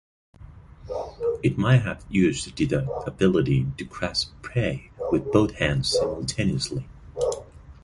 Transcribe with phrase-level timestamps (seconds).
[1.43, 6.87] It may have used that ability to grasp prey with both hands simultaneously.